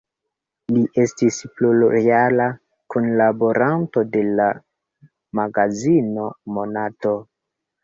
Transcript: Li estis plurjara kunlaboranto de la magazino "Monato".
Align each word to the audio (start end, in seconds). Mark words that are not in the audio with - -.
Li 0.77 0.85
estis 1.01 1.35
plurjara 1.59 2.47
kunlaboranto 2.95 4.05
de 4.17 4.25
la 4.41 4.49
magazino 5.43 6.29
"Monato". 6.59 7.17